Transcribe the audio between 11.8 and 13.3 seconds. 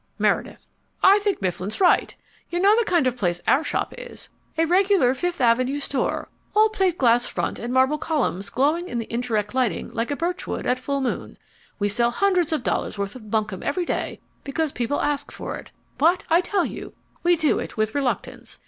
sell hundreds of dollars' worth of